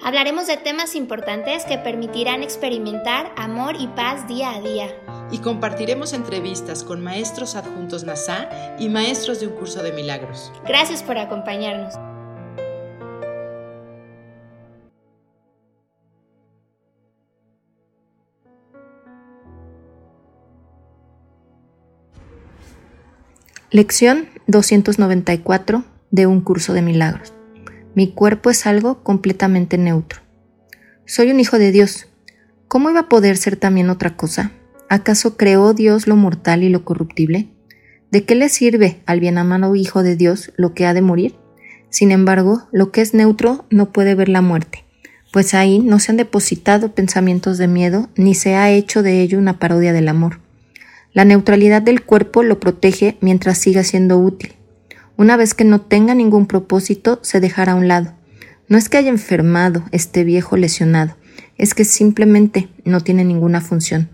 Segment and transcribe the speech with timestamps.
[0.00, 4.86] Hablaremos de temas importantes que permitirán experimentar amor y paz día a día.
[5.32, 8.48] Y compartiremos entrevistas con maestros adjuntos NASA
[8.78, 10.52] y maestros de un curso de milagros.
[10.66, 11.94] Gracias por acompañarnos.
[23.70, 27.37] Lección 294 de un curso de milagros.
[27.94, 30.20] Mi cuerpo es algo completamente neutro.
[31.06, 32.06] Soy un hijo de Dios.
[32.68, 34.52] ¿Cómo iba a poder ser también otra cosa?
[34.88, 37.48] ¿Acaso creó Dios lo mortal y lo corruptible?
[38.10, 41.34] ¿De qué le sirve al bien amado Hijo de Dios lo que ha de morir?
[41.90, 44.84] Sin embargo, lo que es neutro no puede ver la muerte,
[45.32, 49.38] pues ahí no se han depositado pensamientos de miedo ni se ha hecho de ello
[49.38, 50.40] una parodia del amor.
[51.12, 54.54] La neutralidad del cuerpo lo protege mientras siga siendo útil.
[55.18, 58.12] Una vez que no tenga ningún propósito, se dejará a un lado.
[58.68, 61.16] No es que haya enfermado este viejo lesionado,
[61.56, 64.10] es que simplemente no tiene ninguna función.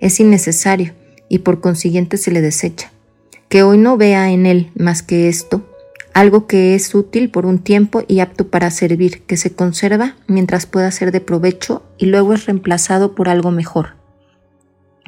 [0.00, 0.94] Es innecesario
[1.28, 2.90] y por consiguiente se le desecha.
[3.48, 5.64] Que hoy no vea en él más que esto,
[6.12, 10.66] algo que es útil por un tiempo y apto para servir, que se conserva mientras
[10.66, 13.90] pueda ser de provecho y luego es reemplazado por algo mejor.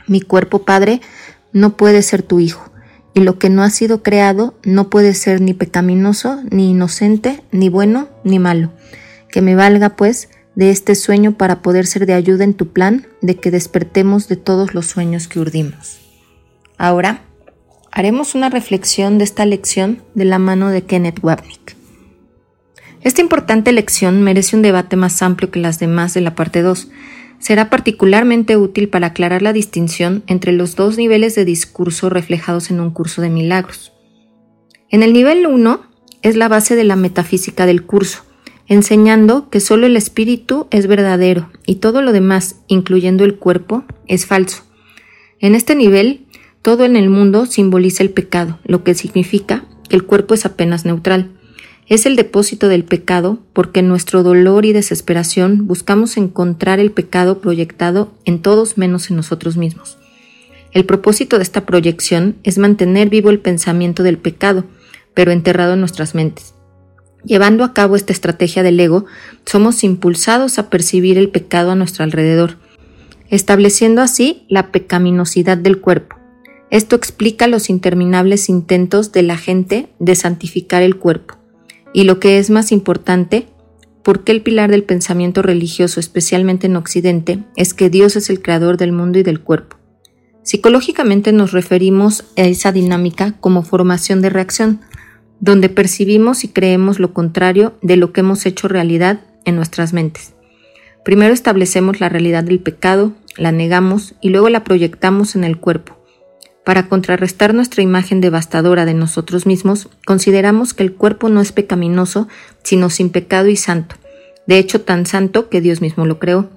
[0.06, 1.01] Mi cuerpo, Padre,
[1.53, 2.70] no puede ser tu hijo,
[3.21, 7.69] y lo que no ha sido creado no puede ser ni pecaminoso, ni inocente, ni
[7.69, 8.73] bueno, ni malo.
[9.29, 13.09] Que me valga, pues, de este sueño para poder ser de ayuda en tu plan
[13.21, 16.00] de que despertemos de todos los sueños que urdimos.
[16.78, 17.21] Ahora,
[17.93, 21.77] haremos una reflexión de esta lección de la mano de Kenneth Wapnick.
[23.03, 26.89] Esta importante lección merece un debate más amplio que las demás de la parte 2,
[27.41, 32.78] será particularmente útil para aclarar la distinción entre los dos niveles de discurso reflejados en
[32.78, 33.93] un curso de milagros.
[34.91, 35.81] En el nivel 1
[36.23, 38.25] es la base de la metafísica del curso,
[38.67, 44.27] enseñando que solo el espíritu es verdadero y todo lo demás, incluyendo el cuerpo, es
[44.27, 44.62] falso.
[45.41, 46.27] En este nivel,
[46.62, 50.84] todo en el mundo simboliza el pecado, lo que significa que el cuerpo es apenas
[50.84, 51.40] neutral
[51.91, 57.41] es el depósito del pecado porque en nuestro dolor y desesperación buscamos encontrar el pecado
[57.41, 59.99] proyectado en todos menos en nosotros mismos.
[60.71, 64.67] El propósito de esta proyección es mantener vivo el pensamiento del pecado,
[65.15, 66.55] pero enterrado en nuestras mentes.
[67.25, 69.06] Llevando a cabo esta estrategia del ego,
[69.45, 72.56] somos impulsados a percibir el pecado a nuestro alrededor,
[73.31, 76.15] estableciendo así la pecaminosidad del cuerpo.
[76.71, 81.40] Esto explica los interminables intentos de la gente de santificar el cuerpo
[81.93, 83.47] y lo que es más importante,
[84.03, 88.77] porque el pilar del pensamiento religioso, especialmente en Occidente, es que Dios es el creador
[88.77, 89.77] del mundo y del cuerpo.
[90.43, 94.81] Psicológicamente nos referimos a esa dinámica como formación de reacción,
[95.39, 100.34] donde percibimos y creemos lo contrario de lo que hemos hecho realidad en nuestras mentes.
[101.05, 106.00] Primero establecemos la realidad del pecado, la negamos y luego la proyectamos en el cuerpo.
[106.65, 112.28] Para contrarrestar nuestra imagen devastadora de nosotros mismos, consideramos que el cuerpo no es pecaminoso,
[112.62, 113.97] sino sin pecado y santo,
[114.47, 116.50] de hecho tan santo que Dios mismo lo creó.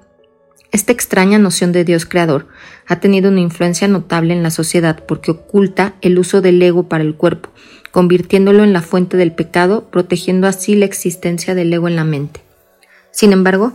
[0.72, 2.48] Esta extraña noción de Dios creador
[2.88, 7.04] ha tenido una influencia notable en la sociedad porque oculta el uso del ego para
[7.04, 7.52] el cuerpo,
[7.92, 12.42] convirtiéndolo en la fuente del pecado, protegiendo así la existencia del ego en la mente.
[13.12, 13.74] Sin embargo,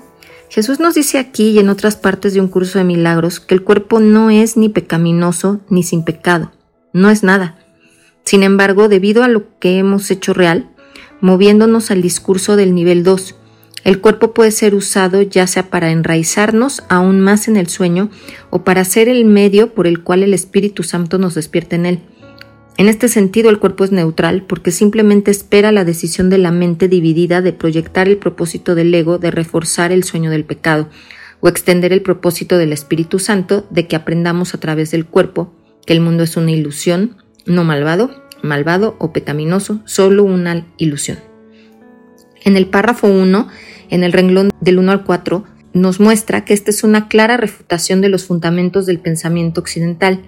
[0.50, 3.62] Jesús nos dice aquí y en otras partes de un curso de milagros que el
[3.62, 6.52] cuerpo no es ni pecaminoso ni sin pecado,
[6.92, 7.58] no es nada.
[8.24, 10.70] Sin embargo, debido a lo que hemos hecho real,
[11.20, 13.34] moviéndonos al discurso del nivel 2,
[13.84, 18.10] el cuerpo puede ser usado ya sea para enraizarnos aún más en el sueño
[18.50, 22.00] o para ser el medio por el cual el Espíritu Santo nos despierte en él.
[22.78, 26.86] En este sentido, el cuerpo es neutral porque simplemente espera la decisión de la mente
[26.86, 30.88] dividida de proyectar el propósito del ego de reforzar el sueño del pecado,
[31.40, 35.52] o extender el propósito del Espíritu Santo de que aprendamos a través del cuerpo
[35.86, 37.16] que el mundo es una ilusión,
[37.46, 41.18] no malvado, malvado o pecaminoso, solo una ilusión.
[42.44, 43.48] En el párrafo 1,
[43.90, 48.00] en el renglón del 1 al 4, nos muestra que esta es una clara refutación
[48.00, 50.22] de los fundamentos del pensamiento occidental,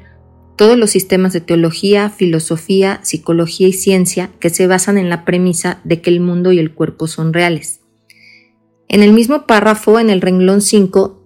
[0.60, 5.80] todos los sistemas de teología, filosofía, psicología y ciencia que se basan en la premisa
[5.84, 7.80] de que el mundo y el cuerpo son reales.
[8.86, 11.18] En el mismo párrafo, en el renglón 5,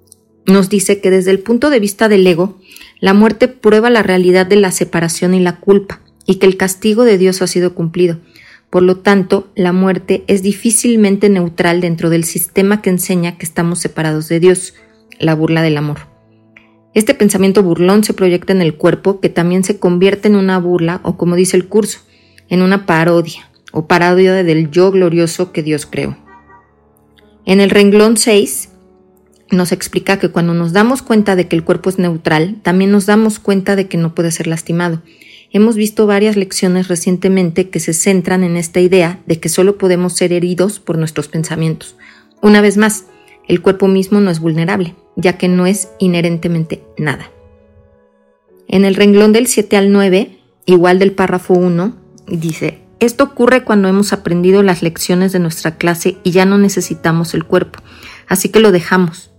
[0.47, 2.61] nos dice que desde el punto de vista del ego,
[3.01, 7.03] La muerte prueba la realidad de la separación y la culpa, y que el castigo
[7.03, 8.21] de Dios ha sido cumplido.
[8.71, 13.81] Por lo tanto, la muerte es difícilmente neutral dentro del sistema que enseña que estamos
[13.81, 14.75] separados de Dios,
[15.19, 16.14] la burla del amor.
[16.95, 21.01] Este pensamiento burlón se proyecta en el cuerpo, que también se convierte en una burla,
[21.03, 21.99] o como dice el curso,
[22.49, 26.17] en una parodia, o parodia del yo glorioso que Dios creó.
[27.45, 28.71] En el renglón 6
[29.51, 33.07] nos explica que cuando nos damos cuenta de que el cuerpo es neutral, también nos
[33.07, 35.03] damos cuenta de que no puede ser lastimado.
[35.51, 40.15] Hemos visto varias lecciones recientemente que se centran en esta idea de que solo podemos
[40.15, 41.97] ser heridos por nuestros pensamientos.
[42.41, 43.05] Una vez más,
[43.47, 47.31] el cuerpo mismo no es vulnerable, ya que no es inherentemente nada.
[48.69, 51.95] En el renglón del 7 al 9, igual del párrafo 1,
[52.27, 57.35] dice, esto ocurre cuando hemos aprendido las lecciones de nuestra clase y ya no necesitamos
[57.35, 57.81] el cuerpo,
[58.29, 59.31] así que lo dejamos.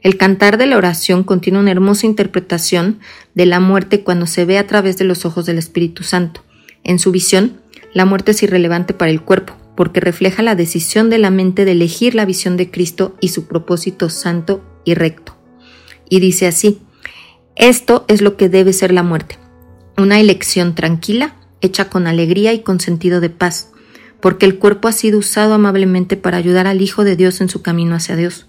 [0.00, 2.98] El cantar de la oración contiene una hermosa interpretación
[3.34, 6.42] de la muerte cuando se ve a través de los ojos del Espíritu Santo.
[6.82, 7.60] En su visión,
[7.94, 11.72] la muerte es irrelevante para el cuerpo, porque refleja la decisión de la mente de
[11.72, 15.36] elegir la visión de Cristo y su propósito santo y recto.
[16.08, 16.80] Y dice así,
[17.56, 19.38] esto es lo que debe ser la muerte,
[19.96, 23.70] una elección tranquila, hecha con alegría y con sentido de paz,
[24.20, 27.62] porque el cuerpo ha sido usado amablemente para ayudar al Hijo de Dios en su
[27.62, 28.46] camino hacia Dios.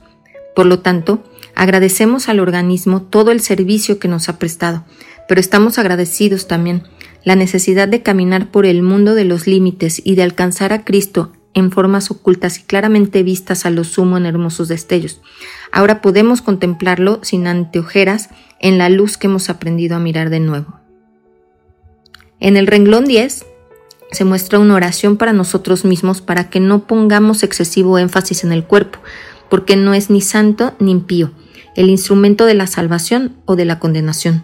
[0.56, 1.24] Por lo tanto,
[1.56, 4.86] agradecemos al organismo todo el servicio que nos ha prestado,
[5.28, 6.84] pero estamos agradecidos también
[7.24, 11.32] la necesidad de caminar por el mundo de los límites y de alcanzar a Cristo
[11.54, 15.22] en formas ocultas y claramente vistas a lo sumo en hermosos destellos.
[15.72, 18.30] Ahora podemos contemplarlo sin anteojeras
[18.60, 20.80] en la luz que hemos aprendido a mirar de nuevo.
[22.40, 23.46] En el renglón 10
[24.12, 28.66] se muestra una oración para nosotros mismos para que no pongamos excesivo énfasis en el
[28.66, 29.00] cuerpo,
[29.50, 31.32] porque no es ni santo ni impío,
[31.76, 34.44] el instrumento de la salvación o de la condenación.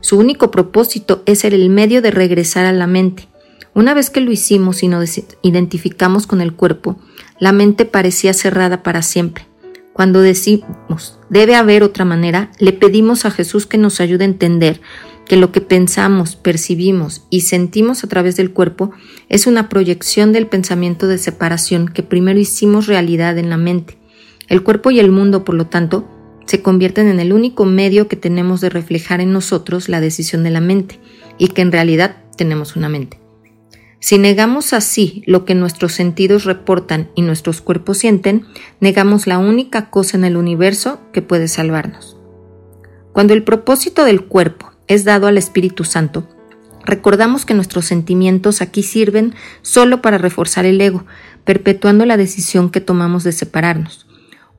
[0.00, 3.28] Su único propósito es ser el medio de regresar a la mente.
[3.76, 6.96] Una vez que lo hicimos y nos identificamos con el cuerpo,
[7.38, 9.44] la mente parecía cerrada para siempre.
[9.92, 14.80] Cuando decimos debe haber otra manera, le pedimos a Jesús que nos ayude a entender
[15.26, 18.92] que lo que pensamos, percibimos y sentimos a través del cuerpo
[19.28, 23.98] es una proyección del pensamiento de separación que primero hicimos realidad en la mente.
[24.48, 26.08] El cuerpo y el mundo, por lo tanto,
[26.46, 30.50] se convierten en el único medio que tenemos de reflejar en nosotros la decisión de
[30.50, 30.98] la mente,
[31.36, 33.25] y que en realidad tenemos una mente.
[33.98, 38.44] Si negamos así lo que nuestros sentidos reportan y nuestros cuerpos sienten,
[38.80, 42.16] negamos la única cosa en el universo que puede salvarnos.
[43.12, 46.28] Cuando el propósito del cuerpo es dado al Espíritu Santo,
[46.84, 51.06] recordamos que nuestros sentimientos aquí sirven solo para reforzar el ego,
[51.44, 54.06] perpetuando la decisión que tomamos de separarnos.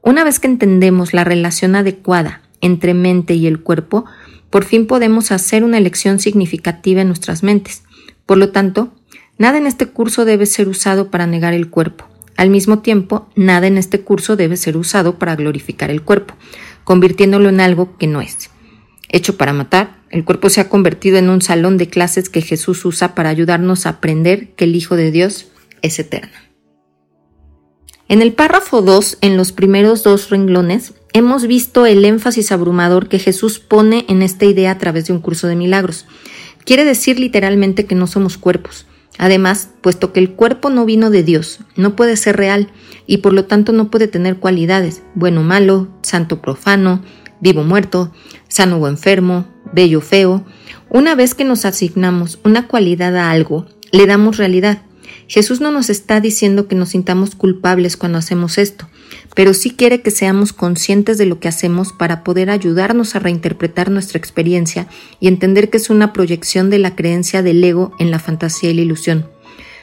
[0.01, 4.05] Una vez que entendemos la relación adecuada entre mente y el cuerpo,
[4.49, 7.83] por fin podemos hacer una elección significativa en nuestras mentes.
[8.25, 8.93] Por lo tanto,
[9.37, 12.07] nada en este curso debe ser usado para negar el cuerpo.
[12.35, 16.35] Al mismo tiempo, nada en este curso debe ser usado para glorificar el cuerpo,
[16.83, 18.51] convirtiéndolo en algo que no es.
[19.09, 22.83] Hecho para matar, el cuerpo se ha convertido en un salón de clases que Jesús
[22.85, 25.47] usa para ayudarnos a aprender que el Hijo de Dios
[25.81, 26.37] es eterno.
[28.09, 33.19] En el párrafo 2, en los primeros dos renglones, hemos visto el énfasis abrumador que
[33.19, 36.05] Jesús pone en esta idea a través de un curso de milagros.
[36.63, 38.86] Quiere decir literalmente que no somos cuerpos.
[39.17, 42.69] Además, puesto que el cuerpo no vino de Dios, no puede ser real
[43.07, 47.01] y por lo tanto no puede tener cualidades, bueno o malo, santo profano,
[47.39, 48.11] vivo muerto,
[48.47, 50.45] sano o enfermo, bello o feo.
[50.89, 54.81] Una vez que nos asignamos una cualidad a algo, le damos realidad.
[55.27, 58.87] Jesús no nos está diciendo que nos sintamos culpables cuando hacemos esto,
[59.35, 63.91] pero sí quiere que seamos conscientes de lo que hacemos para poder ayudarnos a reinterpretar
[63.91, 64.87] nuestra experiencia
[65.19, 68.73] y entender que es una proyección de la creencia del ego en la fantasía y
[68.73, 69.29] la ilusión,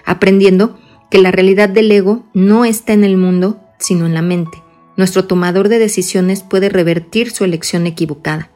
[0.07, 0.79] aprendiendo
[1.11, 4.63] que la realidad del ego no está en el mundo, sino en la mente.
[4.97, 8.51] Nuestro tomador de decisiones puede revertir su elección equivocada.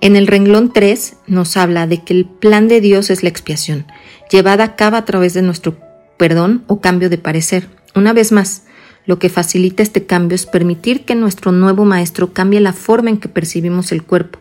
[0.00, 3.86] En el renglón 3 nos habla de que el plan de Dios es la expiación,
[4.30, 5.78] llevada a cabo a través de nuestro
[6.18, 7.68] perdón o cambio de parecer.
[7.94, 8.64] Una vez más,
[9.06, 13.18] lo que facilita este cambio es permitir que nuestro nuevo maestro cambie la forma en
[13.18, 14.38] que percibimos el cuerpo.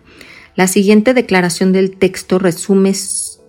[0.56, 2.94] La siguiente declaración del texto resume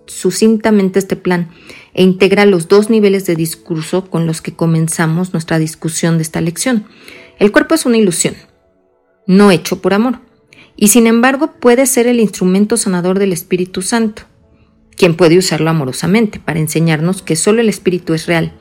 [0.07, 1.49] sucintamente este plan
[1.93, 6.41] e integra los dos niveles de discurso con los que comenzamos nuestra discusión de esta
[6.41, 6.85] lección.
[7.39, 8.35] El cuerpo es una ilusión,
[9.27, 10.24] no hecho por amor
[10.77, 14.23] y sin embargo puede ser el instrumento sanador del Espíritu Santo,
[14.95, 18.53] quien puede usarlo amorosamente para enseñarnos que solo el Espíritu es real.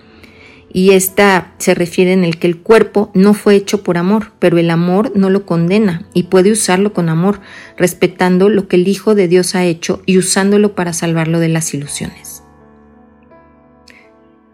[0.76, 4.58] y esta se refiere en el que el cuerpo no fue hecho por amor, pero
[4.58, 7.40] el amor no lo condena y puede usarlo con amor,
[7.76, 11.72] respetando lo que el Hijo de Dios ha hecho y usándolo para salvarlo de las
[11.74, 12.42] ilusiones.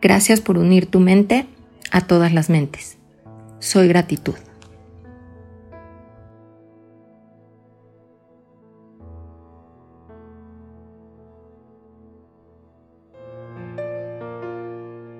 [0.02, 1.46] Gracias por unir tu mente
[1.90, 2.98] a todas las mentes.
[3.58, 4.34] Soy gratitud.